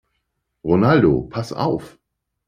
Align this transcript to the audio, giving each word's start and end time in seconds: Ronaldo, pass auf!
Ronaldo, 0.65 1.29
pass 1.29 1.53
auf! 1.53 1.99